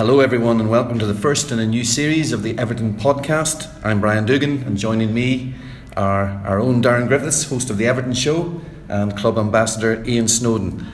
[0.00, 3.68] Hello, everyone, and welcome to the first in a new series of the Everton podcast.
[3.84, 5.54] I'm Brian Doogan, and joining me
[5.94, 10.86] are our own Darren Griffiths, host of the Everton Show, and club ambassador Ian Snodin.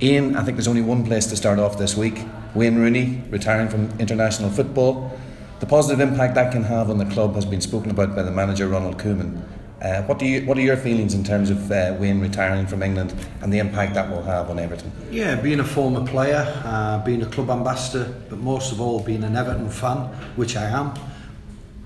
[0.00, 2.22] Ian, I think there's only one place to start off this week
[2.54, 5.12] Wayne Rooney retiring from international football.
[5.60, 8.30] The positive impact that can have on the club has been spoken about by the
[8.30, 9.42] manager Ronald Koeman.
[9.84, 12.82] Uh, what do you What are your feelings in terms of uh, Wayne retiring from
[12.82, 14.90] England and the impact that will have on Everton?
[15.10, 19.22] Yeah, being a former player, uh, being a club ambassador, but most of all being
[19.22, 19.98] an Everton fan,
[20.36, 20.94] which I am.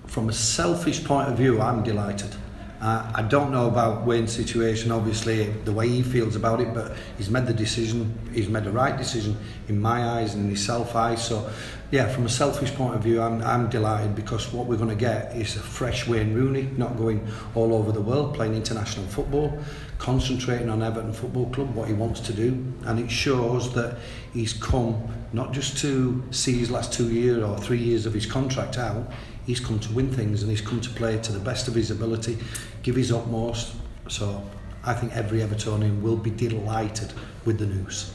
[0.07, 2.37] From a selfish point of view, I'm delighted.
[2.81, 6.97] Uh, I don't know about Wayne's situation, obviously, the way he feels about it, but
[7.17, 9.37] he's made the decision, he's made the right decision
[9.67, 11.25] in my eyes and in his self eyes.
[11.25, 11.51] So,
[11.91, 14.95] yeah, from a selfish point of view, I'm, I'm delighted because what we're going to
[14.95, 19.59] get is a fresh Wayne Rooney, not going all over the world playing international football,
[19.99, 22.65] concentrating on Everton Football Club, what he wants to do.
[22.85, 23.99] And it shows that
[24.33, 25.03] he's come
[25.33, 29.11] not just to see his last two years or three years of his contract out,
[29.49, 31.91] he's come to win things and he's come to play to the best of his
[31.91, 32.37] ability,
[32.83, 33.75] give his utmost.
[34.07, 34.43] So
[34.85, 37.15] I think every Evertonian will be delighted
[37.47, 38.13] with the news.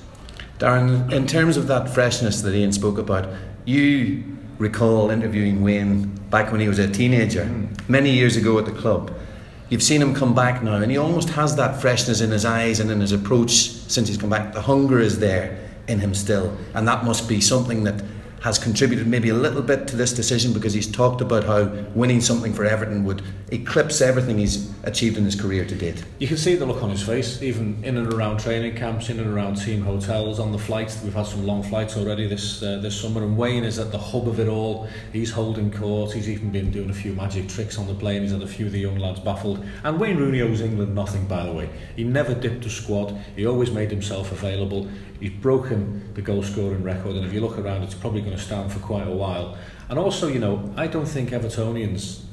[0.60, 3.28] Darren, in terms of that freshness that Ian spoke about,
[3.66, 4.24] you
[4.60, 7.46] recall interviewing Wayne back when he was a teenager,
[7.88, 9.12] many years ago at the club.
[9.70, 12.80] You've seen him come back now, and he almost has that freshness in his eyes
[12.80, 14.54] and in his approach since he's come back.
[14.54, 18.04] The hunger is there in him still, and that must be something that
[18.44, 21.64] has contributed maybe a little bit to this decision because he's talked about how
[21.96, 26.04] winning something for Everton would eclipse everything he's achieved in his career to date.
[26.20, 29.20] You can see the look on his face, even in and around training camps, in
[29.22, 31.02] and around team hotels, on the flights.
[31.02, 33.98] We've had some long flights already this uh, this summer, and Wayne is at the
[33.98, 34.90] hub of it all.
[35.14, 36.12] He's holding court.
[36.12, 38.24] He's even been doing a few magic tricks on the plane.
[38.24, 39.66] He's had a few of the young lads baffled.
[39.86, 41.70] And Wayne Rooney owes England nothing, by the way.
[41.96, 43.18] He never dipped a squad.
[43.38, 44.90] He always made himself available.
[45.24, 48.44] He's broken the goal scoring record, and if you look around, it's probably going to
[48.44, 49.58] stand for quite a while.
[49.88, 52.26] And also, you know, I don't think Evertonians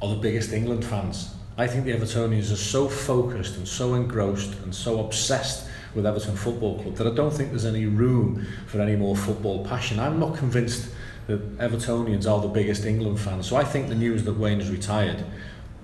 [0.00, 1.34] are the biggest England fans.
[1.56, 6.36] I think the Evertonians are so focused and so engrossed and so obsessed with Everton
[6.36, 9.98] Football Club that I don't think there's any room for any more football passion.
[9.98, 10.90] I'm not convinced
[11.26, 13.48] that Evertonians are the biggest England fans.
[13.48, 15.24] So I think the news that Wayne has retired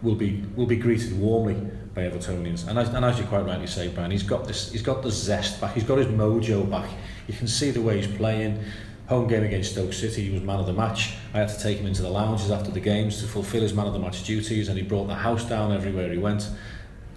[0.00, 1.56] will be will be greeted warmly
[1.94, 2.66] by Evertonians.
[2.66, 5.10] And as, and as you quite rightly say, Brian, he's got this, he's got the
[5.10, 6.91] zest back, he's got his mojo back.
[7.28, 8.62] You can see the way he's playing.
[9.09, 11.15] Home game against Stoke City, he was man of the match.
[11.34, 13.87] I had to take him into the lounges after the games to fulfil his man
[13.87, 16.49] of the match duties, and he brought the house down everywhere he went.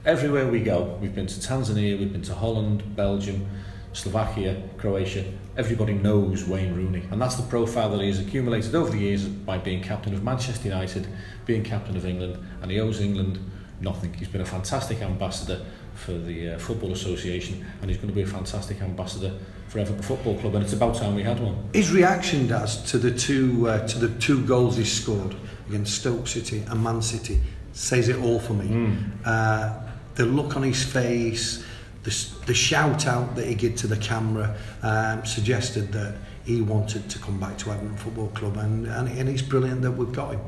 [0.05, 3.47] Everywhere we go, we've been to Tanzania, we've been to Holland, Belgium,
[3.93, 5.23] Slovakia, Croatia.
[5.55, 9.25] Everybody knows Wayne Rooney, and that's the profile that he has accumulated over the years
[9.25, 11.07] by being captain of Manchester United,
[11.45, 13.39] being captain of England, and he owes England
[13.81, 14.13] nothing.
[14.13, 18.21] He's been a fantastic ambassador for the uh, Football Association and he's going to be
[18.21, 19.33] a fantastic ambassador
[19.67, 21.69] for Everton Football Club and it's about time we had one.
[21.73, 25.35] His reaction does to the two uh, to the two goals he scored
[25.67, 27.41] against Stoke City and Man City
[27.73, 28.67] says it all for me.
[28.67, 29.11] Mm.
[29.25, 29.79] Uh,
[30.15, 31.63] the look on his face,
[32.03, 37.09] the, the shout out that he gave to the camera um, suggested that he wanted
[37.09, 40.33] to come back to Everton Football Club and, and, and it's brilliant that we've got
[40.33, 40.41] him.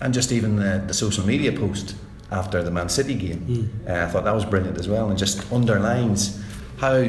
[0.00, 1.94] And just even the, the social media post
[2.32, 3.40] after the Man City game.
[3.40, 3.90] Mm.
[3.90, 6.42] Uh, I thought that was brilliant as well, and just underlines
[6.78, 7.04] how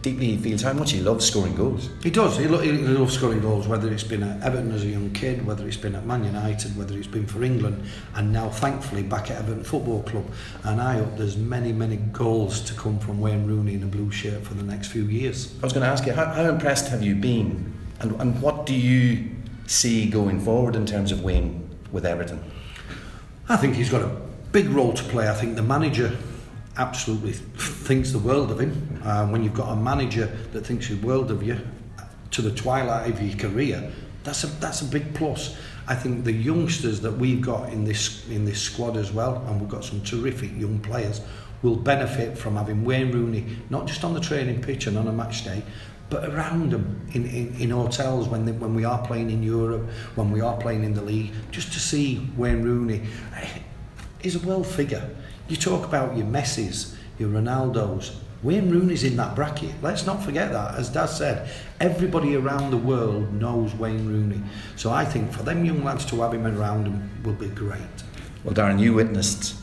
[0.00, 1.90] deeply he feels, how much he loves scoring goals.
[2.02, 2.38] He does.
[2.38, 5.44] He, lo- he loves scoring goals, whether it's been at Everton as a young kid,
[5.44, 7.84] whether it's been at Man United, whether it's been for England,
[8.14, 10.24] and now thankfully back at Everton Football Club.
[10.64, 14.10] And I hope there's many, many goals to come from Wayne Rooney in a blue
[14.10, 15.52] shirt for the next few years.
[15.60, 18.66] I was going to ask you, how, how impressed have you been, and, and what
[18.66, 19.28] do you
[19.66, 22.42] see going forward in terms of Wayne with Everton?
[23.48, 25.28] I think he's got a big role to play.
[25.28, 26.16] I think the manager
[26.76, 29.00] absolutely thinks the world of him.
[29.04, 31.58] Uh, when you've got a manager that thinks the world of you
[32.30, 33.90] to the twilight of your career,
[34.24, 35.56] that's a that's a big plus.
[35.86, 39.60] I think the youngsters that we've got in this in this squad as well, and
[39.60, 41.20] we've got some terrific young players,
[41.62, 45.12] will benefit from having Wayne Rooney not just on the training pitch and on a
[45.12, 45.62] match day,
[46.10, 49.88] but around them in, in, in hotels when they, when we are playing in Europe,
[50.14, 53.02] when we are playing in the league, just to see Wayne Rooney
[54.22, 55.08] is a world figure.
[55.48, 58.14] You talk about your Messis, your Ronaldos.
[58.42, 59.74] Wayne Rooney's in that bracket.
[59.82, 60.76] Let's not forget that.
[60.76, 61.50] As Dad said,
[61.80, 64.40] everybody around the world knows Wayne Rooney.
[64.76, 67.80] So I think for them young lads to have him around them will be great.
[68.44, 69.56] Well, Darren, you witnessed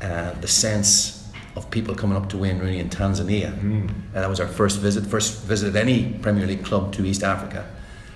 [0.00, 3.56] uh, the sense of people coming up to Wayne Rooney in Tanzania.
[3.60, 3.88] Mm.
[3.88, 7.22] Uh, that was our first visit, first visit of any Premier League club to East
[7.22, 7.68] Africa.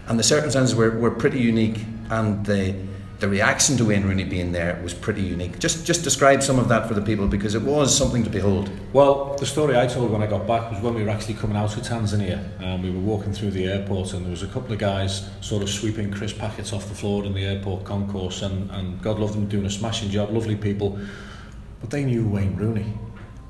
[0.09, 2.75] And the circumstances were, were pretty unique and the
[3.19, 5.59] the reaction to Wayne Rooney being there was pretty unique.
[5.59, 8.71] Just just describe some of that for the people because it was something to behold.
[8.93, 11.57] Well, the story I told when I got back was when we were actually coming
[11.57, 14.73] out of Tanzania and we were walking through the airport and there was a couple
[14.73, 18.71] of guys sort of sweeping crisp packets off the floor in the airport concourse and,
[18.71, 20.99] and God love them doing a smashing job, lovely people,
[21.81, 22.93] but they knew Wayne Rooney.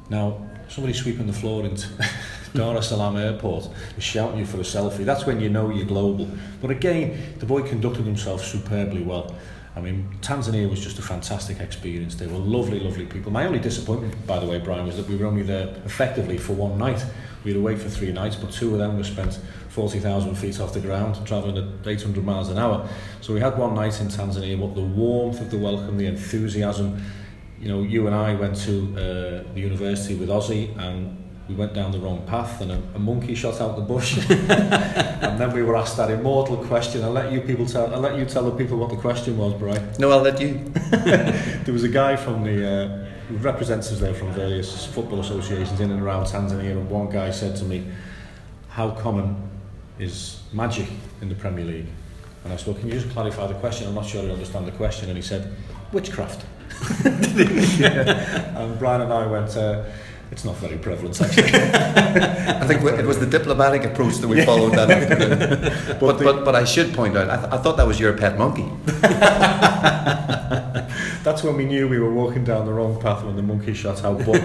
[0.09, 1.77] Now, somebody sweeping the floor in
[2.55, 3.69] Dar es Salaam airport
[3.99, 5.05] is shouting you for a selfie.
[5.05, 6.29] That's when you know you're global.
[6.63, 9.35] But again, the boy conducted himself superbly well.
[9.77, 12.15] I mean, Tanzania was just a fantastic experience.
[12.15, 13.31] They were lovely, lovely people.
[13.31, 16.55] My only disappointment, by the way, Brian, was that we were only there effectively for
[16.55, 17.05] one night.
[17.45, 19.39] We had away for three nights, but two of them were spent
[19.69, 22.89] 40,000 feet off the ground, travelling at 800 miles an hour.
[23.21, 27.03] So we had one night in Tanzania, but the warmth of the welcome, the enthusiasm.
[27.61, 31.75] You know, you and I went to uh, the university with Ozzy, and we went
[31.75, 34.19] down the wrong path and a, a monkey shot out the bush.
[35.17, 37.03] And then we were asked that immortal question.
[37.03, 39.55] I'll let you people tell I'll let you tell the people what the question was
[39.55, 39.93] Brian.
[39.99, 40.73] No I'll let you.
[41.65, 43.07] There was a guy from the uh,
[43.41, 47.65] representatives there from various football associations in and around Tanzania and one guy said to
[47.65, 47.87] me
[48.69, 49.37] how common
[49.99, 50.89] is magic
[51.23, 51.89] in the Premier League?
[52.45, 53.89] And I said well can you just clarify the question?
[53.89, 55.09] I'm not sure I understand the question.
[55.09, 55.51] And he said
[55.93, 56.45] witchcraft.
[57.05, 58.57] Yeah.
[58.63, 59.85] and Brian and I went uh,
[60.31, 61.45] it's not very prevalent, actually.
[61.55, 64.73] I think it was the diplomatic approach that we followed.
[64.73, 68.13] That, but, but, but I should point out, I, th- I thought that was your
[68.17, 68.69] pet monkey.
[71.23, 74.05] That's when we knew we were walking down the wrong path when the monkey shot
[74.05, 74.25] out.
[74.25, 74.43] But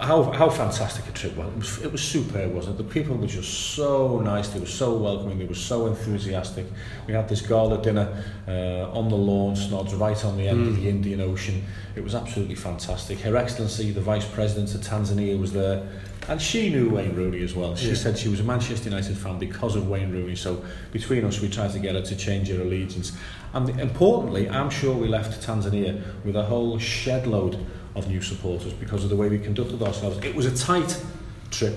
[0.00, 1.46] how, how fantastic a trip was.
[1.48, 1.82] It, was.
[1.82, 2.82] it was superb, wasn't it?
[2.82, 6.66] The people were just so nice, they were so welcoming, they were so enthusiastic.
[7.06, 10.68] We had this gala dinner uh, on the lawn, snods right on the end mm.
[10.68, 10.86] of the.
[10.88, 11.64] Indian Ocean.
[11.94, 13.20] It was absolutely fantastic.
[13.20, 15.86] Her Excellency, the Vice President of Tanzania, was there.
[16.28, 17.76] And she knew Wayne Rooney as well.
[17.76, 17.94] She yeah.
[17.94, 20.34] said she was a Manchester United fan because of Wayne Rooney.
[20.34, 23.12] So between us, we tried to get her to change her allegiance.
[23.52, 27.64] And importantly, I'm sure we left Tanzania with a whole shed load
[27.96, 30.18] of new supporters because of the way we conducted ourselves.
[30.24, 31.02] It was a tight
[31.50, 31.74] trip.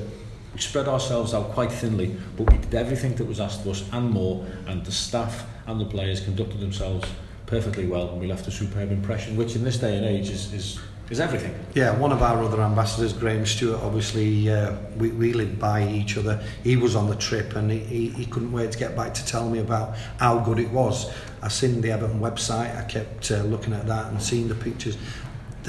[0.54, 3.90] We spread ourselves out quite thinly, but we did everything that was asked of us
[3.94, 7.08] and more, and the staff and the players conducted themselves
[7.46, 10.54] perfectly well, and we left a superb impression, which in this day and age is,
[10.54, 10.80] is
[11.10, 11.54] is everything.
[11.74, 16.18] Yeah, one of our other ambassadors, Graham Stuart, obviously uh, we, we lived by each
[16.18, 16.44] other.
[16.64, 19.50] He was on the trip and he, he couldn't wait to get back to tell
[19.50, 21.12] me about how good it was.
[21.42, 24.98] I seen the Everton website, I kept uh, looking at that and seeing the pictures.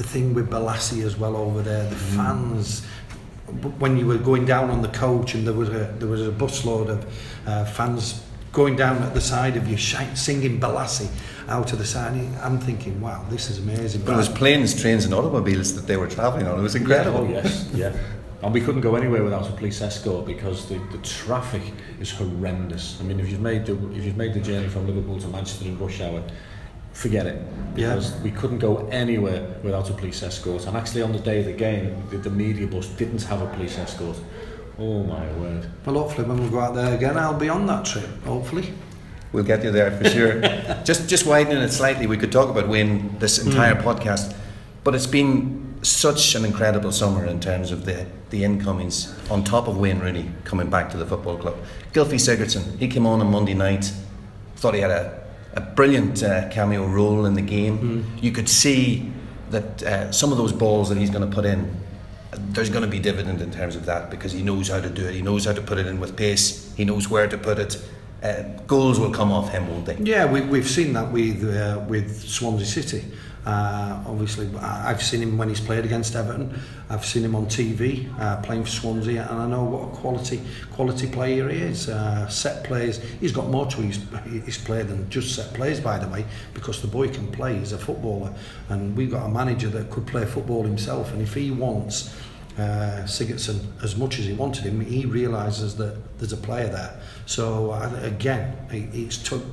[0.01, 2.15] The thing with Balassi as well over there, the mm.
[2.15, 2.85] fans.
[3.77, 6.31] When you were going down on the coach and there was a there was a
[6.31, 6.99] busload of
[7.45, 11.09] uh, fans going down at the side of you singing Balassi
[11.47, 12.13] out of the side.
[12.41, 14.01] I'm thinking, wow, this is amazing.
[14.01, 16.59] But it was planes, trains, and automobiles that they were travelling on.
[16.59, 17.29] It was incredible.
[17.29, 17.97] Yeah, oh, yes, yeah.
[18.41, 21.61] And we couldn't go anywhere without a police escort because the, the traffic
[21.99, 22.99] is horrendous.
[22.99, 25.65] I mean, if you've made the if you've made the journey from Liverpool to Manchester
[25.65, 26.23] in rush hour,
[26.93, 27.41] forget it
[27.75, 28.23] because yeah.
[28.23, 30.67] we couldn't go anywhere without a police escort.
[30.67, 33.47] And actually on the day of the game the, the media bus didn't have a
[33.47, 34.17] police escort.
[34.77, 35.69] Oh my word.
[35.85, 38.73] Well hopefully when we go out there again I'll be on that trip hopefully.
[39.31, 40.41] We'll get you there for sure.
[40.83, 43.83] Just just widening it slightly we could talk about Wayne this entire mm.
[43.83, 44.35] podcast
[44.83, 49.67] but it's been such an incredible summer in terms of the the incomings on top
[49.67, 51.55] of Wayne Rooney coming back to the football club.
[51.93, 53.91] Gylfi Sigurdsson he came on on Monday night.
[54.55, 55.20] Thought he had a
[55.53, 58.03] a brilliant uh, cameo role in the game.
[58.03, 58.23] Mm.
[58.23, 59.11] You could see
[59.49, 61.75] that uh, some of those balls that he's going to put in,
[62.31, 65.05] there's going to be dividend in terms of that because he knows how to do
[65.05, 65.13] it.
[65.13, 66.73] He knows how to put it in with pace.
[66.75, 67.81] He knows where to put it.
[68.23, 69.97] Uh, goals will come off him, won't they?
[69.97, 73.03] Yeah, we, we've seen that with uh, with Swansea City.
[73.45, 76.59] Uh, obviously, I've seen him when he's played against Everton.
[76.89, 80.41] I've seen him on TV uh, playing for Swansea, and I know what a quality
[80.71, 81.89] quality player he is.
[81.89, 83.99] Uh, set plays, he's got more to his,
[84.45, 87.57] his play than just set plays, by the way, because the boy can play.
[87.57, 88.33] He's a footballer,
[88.69, 91.11] and we've got a manager that could play football himself.
[91.11, 92.15] And if he wants
[92.57, 96.99] uh, Sigurdsson as much as he wanted him, he realises that there's a player there.
[97.25, 99.43] So uh, again, it's took.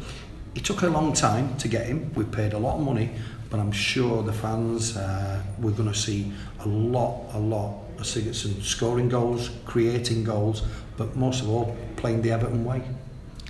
[0.55, 2.13] It took a long time to get him.
[2.15, 3.11] We paid a lot of money,
[3.51, 8.05] but I'm sure the fans, uh, we're going to see a lot, a lot of
[8.05, 10.63] Sigurdsson scoring goals, creating goals,
[10.97, 12.83] but most of all, playing the Everton way.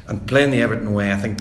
[0.06, 1.40] And playing the Everton way, I think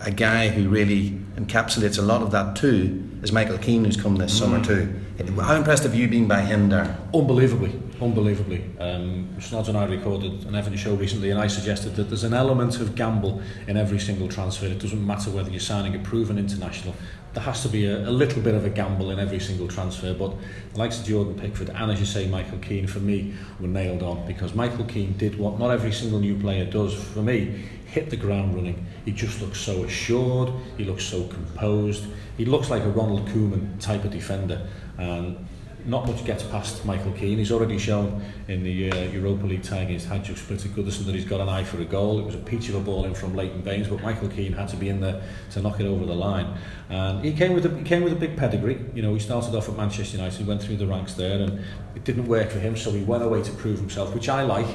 [0.00, 4.16] a guy who really encapsulates a lot of that too is Michael Keane, who's come
[4.16, 4.38] this mm.
[4.38, 4.94] summer too.
[5.40, 6.96] How impressed have you been by him, there?
[7.12, 8.64] Unbelievably, unbelievably.
[8.78, 12.32] Um, Snods and I recorded an Everton show recently, and I suggested that there's an
[12.32, 14.66] element of gamble in every single transfer.
[14.66, 16.94] It doesn't matter whether you're signing a proven international
[17.32, 20.12] there has to be a, a little bit of a gamble in every single transfer,
[20.12, 20.34] but
[20.72, 24.02] the likes of Jordan Pickford and, as you say, Michael Keane, for me, were nailed
[24.02, 26.94] on because Michael Keane did what not every single new player does.
[26.94, 28.86] For me, hit the ground running.
[29.04, 32.04] He just looks so assured, he looks so composed,
[32.36, 34.66] he looks like a Ronald Koeman type of defender.
[34.98, 35.46] And
[35.86, 37.38] not much gets past Michael Keane.
[37.38, 41.24] He's already shown in the uh, Europa League tie against Hajduk Split Goodison that he's
[41.24, 42.18] got an eye for a goal.
[42.20, 44.68] It was a peach of a ball in from Leighton Baines, but Michael Keane had
[44.68, 45.22] to be in there
[45.52, 46.56] to knock it over the line.
[46.88, 48.84] And he came with a, he came with a big pedigree.
[48.94, 51.64] You know, he started off at Manchester United, he went through the ranks there, and
[51.94, 54.68] it didn't work for him, so he went away to prove himself, which I like.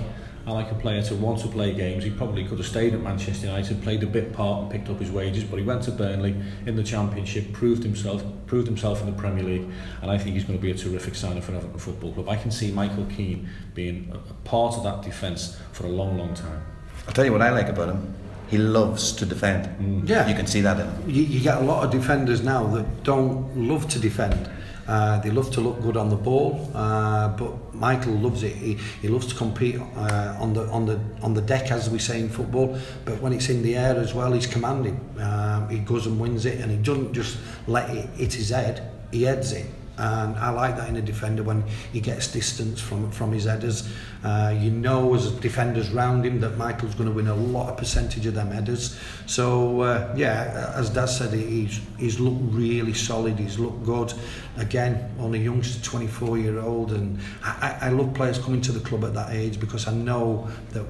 [0.47, 2.03] I like a player to want to play games.
[2.03, 4.99] He probably could have stayed at Manchester United, played a bit part and picked up
[4.99, 6.35] his wages, but he went to Burnley
[6.67, 9.67] in the Championship, proved himself, proved himself in the Premier League,
[10.03, 12.29] and I think he's going to be a terrific signer for Everton Football Club.
[12.29, 16.17] I can see Michael Keane being a, a part of that defence for a long,
[16.17, 16.63] long time.
[17.07, 18.13] I'll tell you what I like about him.
[18.47, 19.65] He loves to defend.
[19.79, 20.07] Mm.
[20.07, 20.27] Yeah.
[20.27, 21.09] You can see that in him.
[21.09, 24.47] You, you get a lot of defenders now that don't love to defend.
[24.87, 28.55] Uh, they love to look good on the ball, uh, but Michael loves it.
[28.55, 31.99] He, he loves to compete uh, on the on the on the deck, as we
[31.99, 32.77] say in football.
[33.03, 34.99] But when it's in the air as well, he's commanding.
[35.19, 37.37] Um, he goes and wins it, and he doesn't just
[37.67, 38.91] let it hit his head.
[39.11, 39.65] He heads it.
[39.97, 43.89] And I like that in a defender when he gets distance from from his headers.
[44.23, 47.77] Uh, you know, as defenders round him, that Michael's going to win a lot of
[47.77, 48.99] percentage of them headers.
[49.25, 53.37] So uh, yeah, as Dad said, he's he's looked really solid.
[53.37, 54.13] He's looked good.
[54.57, 59.03] Again, only youngster, 24 year old, and I, I love players coming to the club
[59.03, 60.85] at that age because I know that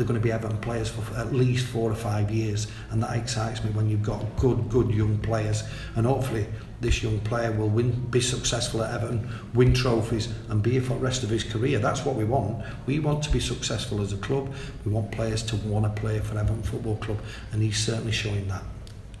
[0.00, 3.14] they're going to be Everton players for at least four or five years and that
[3.18, 5.62] excites me when you've got good good young players
[5.94, 6.46] and hopefully
[6.80, 10.94] this young player will win, be successful at Everton, win trophies and be here for
[10.94, 11.78] the rest of his career.
[11.78, 12.64] That's what we want.
[12.86, 14.54] We want to be successful as a club.
[14.86, 17.18] We want players to want to play for Everton Football Club
[17.52, 18.62] and he's certainly showing that.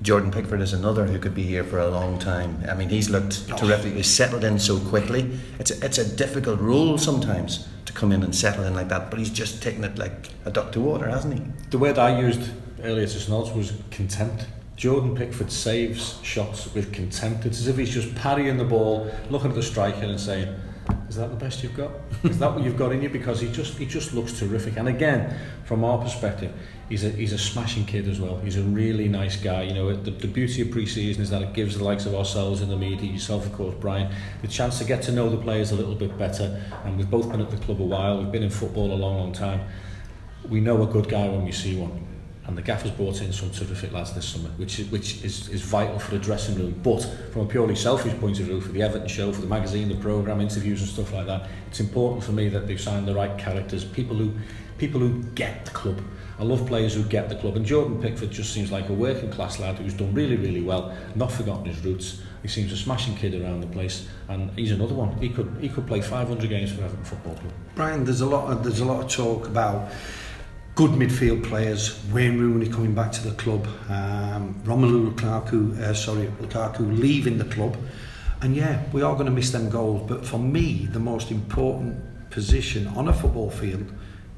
[0.00, 2.64] Jordan Pickford is another who could be here for a long time.
[2.66, 3.56] I mean, he's looked oh.
[3.58, 3.92] terrific.
[3.92, 5.38] He's settled in so quickly.
[5.58, 9.10] It's a, it's a difficult role sometimes to come in and settle in like that,
[9.10, 11.42] but he's just taken it like a duck to water, hasn't he?
[11.70, 12.50] The word I used
[12.82, 14.46] earlier to Snods was contempt.
[14.76, 17.44] Jordan Pickford saves shots with contempt.
[17.44, 20.54] It's as if he's just parrying the ball, looking at the striker and saying,
[21.08, 21.90] is that the best you've got?
[22.24, 23.08] Is that what you've got in you?
[23.08, 24.76] Because he just he just looks terrific.
[24.76, 26.52] And again, from our perspective,
[26.90, 28.36] he's a he's a smashing kid as well.
[28.38, 29.62] He's a really nice guy.
[29.62, 32.60] You know, the, the beauty of pre-season is that it gives the likes of ourselves
[32.60, 35.70] in the media, yourself of course, Brian, the chance to get to know the players
[35.70, 36.62] a little bit better.
[36.84, 38.18] And we've both been at the club a while.
[38.18, 39.60] We've been in football a long, long time.
[40.48, 42.06] We know a good guy when we see one.
[42.46, 45.62] and the gaffer's brought in some terrific lads this summer, which is, which is, is
[45.62, 46.74] vital for the dressing room.
[46.82, 47.00] But
[47.32, 49.94] from a purely selfish point of view, for the Everton show, for the magazine, the
[49.94, 53.38] programme, interviews and stuff like that, it's important for me that they've signed the right
[53.38, 54.32] characters, people who,
[54.80, 56.00] people who get the club.
[56.38, 59.30] I love players who get the club, and Jordan Pickford just seems like a working
[59.30, 62.22] class lad who's done really, really well, not forgotten his roots.
[62.40, 65.14] He seems a smashing kid around the place, and he's another one.
[65.18, 67.52] He could he could play 500 games for Everton Football Club.
[67.74, 69.92] Brian, there's a lot of there's a lot of talk about
[70.76, 72.02] good midfield players.
[72.10, 77.50] Wayne Rooney coming back to the club, um, Romelu Lukaku, uh, sorry, Lukaku leaving the
[77.56, 77.76] club,
[78.40, 80.08] and yeah, we are going to miss them goals.
[80.08, 83.92] But for me, the most important position on a football field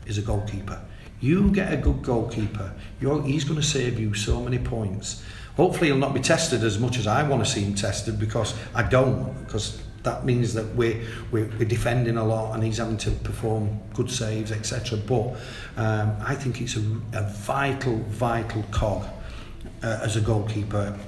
[0.07, 0.81] is a goalkeeper.
[1.21, 5.23] You get a good goalkeeper, you're, he's going to save you so many points.
[5.57, 8.55] Hopefully, he'll not be tested as much as I want to see him tested because
[8.75, 9.45] I don't.
[9.45, 13.79] Because that means that we're, we're, we're defending a lot and he's having to perform
[13.95, 14.99] good saves, etc.
[14.99, 15.37] But
[15.77, 16.81] um, I think it's a,
[17.13, 19.07] a vital, vital cog
[19.83, 20.99] uh, as a goalkeeper.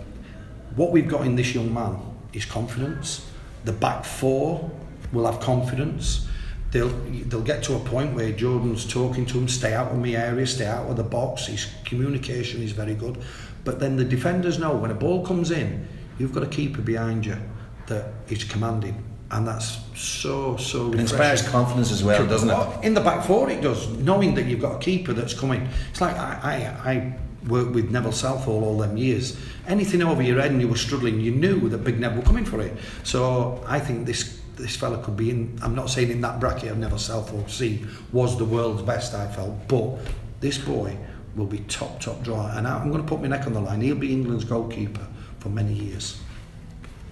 [0.77, 1.99] What we've got in this young man
[2.33, 3.29] is confidence.
[3.65, 4.71] The back four
[5.13, 6.29] will have confidence.
[6.75, 10.11] They'll, they'll get to a point where Jordan's talking to him, stay out of my
[10.11, 11.47] area, stay out of the box.
[11.47, 13.17] His communication is very good.
[13.63, 15.87] But then the defenders know when a ball comes in,
[16.19, 17.37] you've got a keeper behind you
[17.87, 19.05] that is commanding.
[19.31, 22.85] And that's so, so It inspires confidence as well, doesn't it?
[22.85, 23.87] In the back four, it does.
[23.99, 25.69] Knowing that you've got a keeper that's coming.
[25.91, 29.39] It's like I, I, I worked with Neville Southall all them years.
[29.69, 32.45] Anything over your head and you were struggling, you knew that Big Nev were coming
[32.45, 32.77] for it.
[33.05, 36.71] So I think this this fella could be in, I'm not saying in that bracket
[36.71, 39.99] of Neville Southall C was the world's best, I felt, but
[40.41, 40.97] this boy
[41.37, 42.51] will be top, top draw.
[42.57, 43.81] And I'm going to put my neck on the line.
[43.81, 45.07] He'll be England's goalkeeper
[45.41, 46.21] for many years.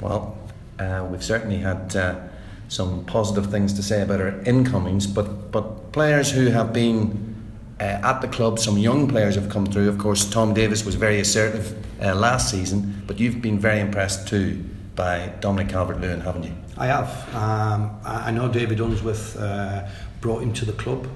[0.01, 0.39] Well,
[0.79, 2.21] uh, we've certainly had uh,
[2.69, 7.35] some positive things to say about our incomings, but but players who have been
[7.79, 9.89] uh, at the club, some young players have come through.
[9.89, 14.29] Of course, Tom Davies was very assertive uh, last season, but you've been very impressed
[14.29, 16.55] too by Dominic Calvert-Lewin, haven't you?
[16.77, 17.35] I have.
[17.35, 19.87] Um, I know David Unsworth uh,
[20.21, 21.07] brought him to the club.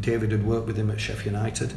[0.00, 1.72] David had worked with him at Sheffield United.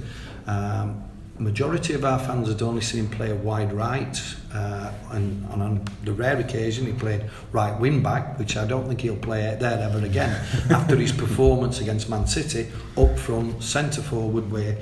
[0.48, 1.04] Um,
[1.40, 4.20] majority of our fans had only seen him play a wide right,
[4.54, 8.88] uh, and, and on the rare occasion he played right wing back, which I don't
[8.88, 10.30] think he'll play there ever again
[10.72, 14.78] after his performance against Man City up front, centre forward, where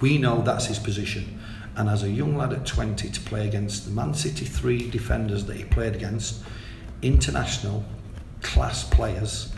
[0.00, 1.40] we know that's his position.
[1.76, 5.44] And as a young lad at 20 to play against the Man City three defenders
[5.46, 6.42] that he played against,
[7.04, 7.84] international
[8.42, 9.52] class players,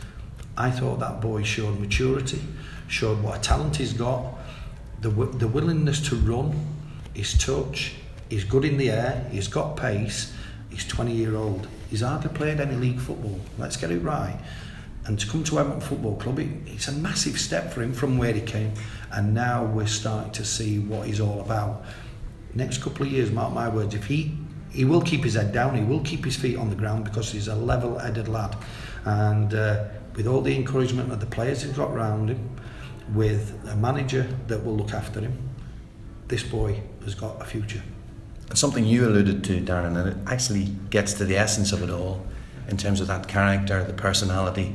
[0.57, 2.43] I thought that boy showed maturity,
[2.89, 4.35] showed what a talent he's got,
[5.01, 6.67] the, the willingness to run,
[7.15, 7.95] his touch,
[8.29, 10.33] he's good in the air, he's got pace,
[10.71, 11.69] he's 20 year old.
[11.91, 14.39] He's hardly played any league football, let's get it right.
[15.07, 18.19] And to come to Everton Football Club, it, it's a massive step for him from
[18.19, 18.73] where he came.
[19.13, 21.85] And now we're starting to see what he's all about.
[22.55, 24.37] Next couple of years, mark my words, if he
[24.77, 27.33] he will keep his head down, he will keep his feet on the ground because
[27.33, 28.55] he's a level-headed lad.
[29.05, 32.51] And uh, with all the encouragement of the players have got around him,
[33.15, 35.49] with a manager that will look after him,
[36.29, 37.83] this boy has got a future.
[38.51, 41.91] And Something you alluded to, Darren, and it actually gets to the essence of it
[41.91, 42.27] all
[42.69, 44.75] in terms of that character, the personality,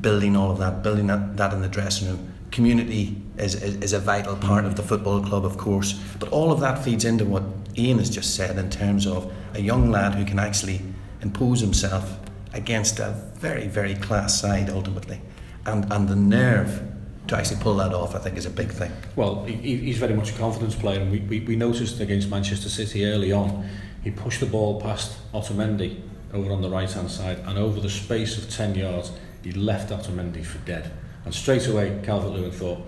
[0.00, 2.32] building all of that, building that, that in the dressing room.
[2.50, 6.50] Community is, is, is a vital part of the football club, of course, but all
[6.50, 7.44] of that feeds into what
[7.80, 10.80] Ian has just said in terms of a young lad who can actually
[11.22, 12.18] impose himself
[12.52, 15.20] against a very, very class side ultimately.
[15.66, 16.82] And, and the nerve
[17.28, 18.90] to actually pull that off, I think, is a big thing.
[19.14, 22.68] Well, he, he's very much a confidence player, and we, we, we noticed against Manchester
[22.68, 23.68] City early on,
[24.02, 26.00] he pushed the ball past Otamendi
[26.32, 29.90] over on the right hand side, and over the space of 10 yards, he left
[29.90, 30.90] Otamendi for dead.
[31.24, 32.80] And straight away, Calvert Lewin thought,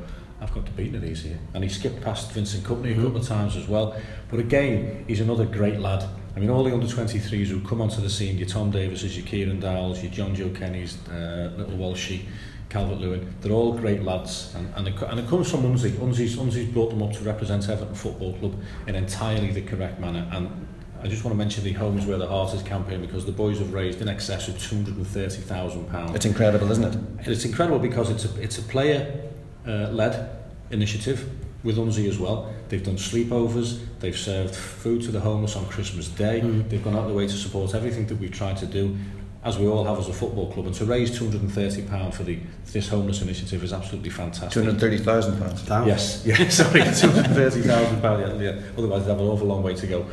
[0.42, 1.38] I've got to beat these here.
[1.54, 3.96] And he skipped past Vincent Kompany a couple of times as well.
[4.28, 6.04] But again, he's another great lad.
[6.34, 9.24] I mean, all the under 23s who come onto the scene, your Tom Davises, your
[9.24, 12.24] Kieran Dowells, your Jonjoe Kennys, uh, Little Walshy,
[12.70, 14.52] Calvert Lewin, they're all great lads.
[14.56, 15.90] And, and, it, and it comes from Unzi.
[15.92, 20.28] Unzi's, Unzi's brought them up to represent Everton Football Club in entirely the correct manner.
[20.32, 20.66] And
[21.04, 23.60] I just want to mention the Homes Where the Heart is campaign because the boys
[23.60, 26.14] have raised in excess of £230,000.
[26.16, 26.84] It's incredible, isn't
[27.20, 27.28] it?
[27.28, 29.30] It's incredible because it's a, it's a player
[29.66, 30.30] uh, led
[30.70, 31.28] initiative
[31.62, 32.52] with Unzi as well.
[32.68, 36.68] They've done sleepovers, they've served food to the homeless on Christmas Day, mm.
[36.68, 38.96] they've gone out of the way to support everything that we've tried to do
[39.44, 40.66] as we all have as a football club.
[40.66, 42.38] And to raise 230 pound for the
[42.72, 44.52] this homeless initiative is absolutely fantastic.
[44.52, 45.86] 230,000 pounds.
[45.86, 46.24] Yes.
[46.26, 50.06] Yeah sorry 230,000 pound yeah, yeah otherwise they have an awful long way to go.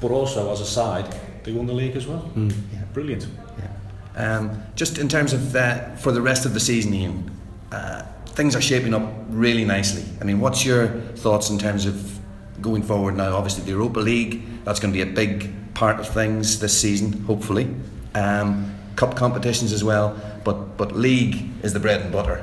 [0.00, 1.14] But also as a side
[1.44, 2.30] they won the league as well.
[2.34, 2.52] Mm.
[2.72, 2.84] yeah.
[2.94, 3.26] Brilliant.
[3.58, 4.38] Yeah.
[4.38, 7.30] um, just in terms of uh, for the rest of the season Ian
[7.72, 10.04] uh, things are shaping up really nicely.
[10.20, 12.18] I mean, what's your thoughts in terms of
[12.60, 13.36] going forward now?
[13.36, 17.12] Obviously, the Europa League, that's going to be a big part of things this season,
[17.24, 17.74] hopefully.
[18.14, 22.42] Um, cup competitions as well, but, but league is the bread and butter.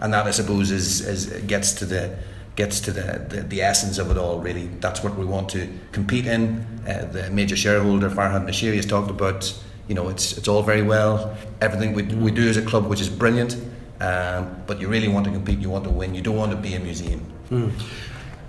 [0.00, 2.18] And that, I suppose, is, is gets to the
[2.56, 5.72] gets to the, the, the essence of it all really that's what we want to
[5.92, 10.48] compete in uh, the major shareholder Farhad Moshiri has talked about you know it's it's
[10.48, 13.56] all very well everything we, we do as a club which is brilliant
[14.00, 16.56] um, but you really want to compete, you want to win, you don't want to
[16.56, 17.24] be a museum.
[17.50, 17.72] Mm.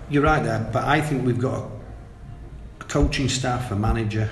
[0.09, 1.69] You're right there, but I think we've got
[2.79, 4.29] a coaching staff, a manager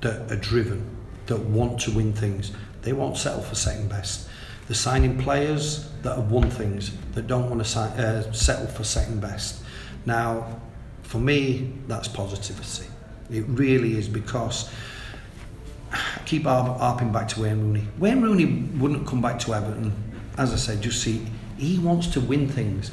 [0.00, 0.96] that are driven,
[1.26, 2.52] that want to win things.
[2.82, 4.28] They won't settle for second best.
[4.68, 8.84] They're signing players that have won things, that don't want to si- uh, settle for
[8.84, 9.62] second best.
[10.06, 10.60] Now,
[11.02, 12.86] for me, that's positivity.
[13.30, 14.70] It really is because
[15.90, 17.88] I keep harping back to Wayne Rooney.
[17.98, 19.92] Wayne Rooney wouldn't come back to Everton
[20.38, 21.26] as I said, just see,
[21.58, 22.92] he wants to win things.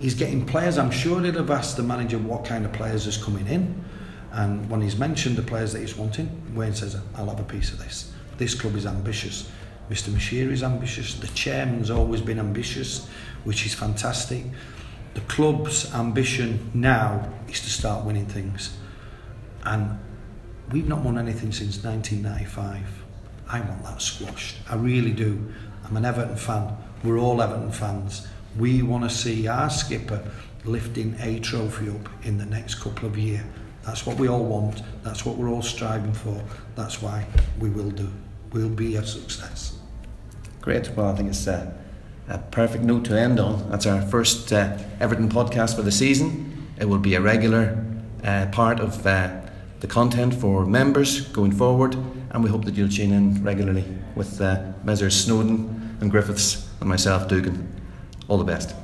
[0.00, 0.78] He's getting players.
[0.78, 3.84] I'm sure he'd have asked the manager what kind of players is coming in.
[4.32, 7.72] And when he's mentioned the players that he's wanting, Wayne says, I'll have a piece
[7.72, 8.12] of this.
[8.38, 9.50] This club is ambitious.
[9.90, 10.10] Mr.
[10.10, 11.14] Moshiri is ambitious.
[11.14, 13.08] The chairman's always been ambitious,
[13.44, 14.44] which is fantastic.
[15.14, 18.76] The club's ambition now is to start winning things.
[19.64, 19.98] And
[20.70, 23.04] we've not won anything since 1995.
[23.48, 24.56] I want that squashed.
[24.68, 25.52] I really do.
[25.88, 26.76] I'm an Everton fan.
[27.02, 28.28] We're all Everton fans.
[28.58, 30.22] We want to see our skipper
[30.64, 33.44] lifting a trophy up in the next couple of years.
[33.84, 34.82] That's what we all want.
[35.02, 36.42] That's what we're all striving for.
[36.74, 37.24] That's why
[37.58, 38.10] we will do.
[38.52, 39.78] We'll be a success.
[40.60, 40.90] Great.
[40.94, 41.74] Well, I think it's a,
[42.28, 43.70] a perfect note to end on.
[43.70, 46.68] That's our first uh, Everton podcast for the season.
[46.78, 47.82] It will be a regular
[48.22, 49.40] uh, part of uh,
[49.80, 51.96] the content for members going forward,
[52.30, 56.88] and we hope that you'll tune in regularly with uh, Messrs Snodin and Griffiths and
[56.88, 57.66] myself, Doogan.
[58.28, 58.74] All the best.